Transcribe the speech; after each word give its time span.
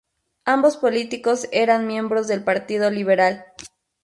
Ambos 0.45 0.77
políticos 0.77 1.47
eran 1.51 1.85
miembros 1.85 2.27
del 2.27 2.43
partido 2.43 2.89
liberal. 2.89 3.45